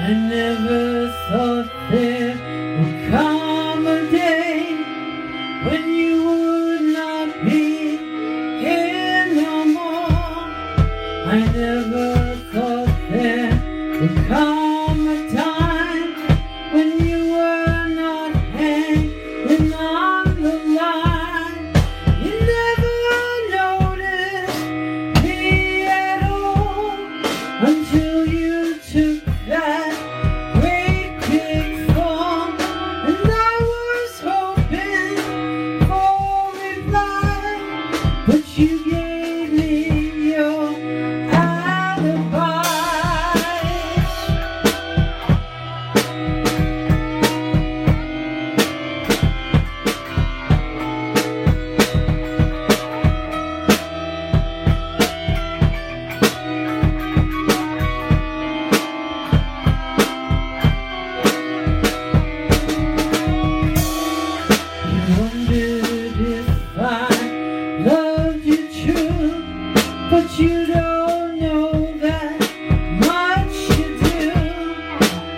[0.00, 2.34] I never thought there
[2.78, 4.76] would come a day
[5.66, 7.96] when you would not be
[8.62, 10.46] here no more.
[11.34, 14.67] I never thought there would come.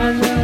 [0.00, 0.39] I know.